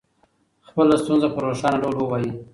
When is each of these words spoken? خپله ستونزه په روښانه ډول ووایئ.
خپله 0.67 0.95
ستونزه 1.03 1.27
په 1.33 1.39
روښانه 1.45 1.77
ډول 1.83 1.95
ووایئ. 1.99 2.29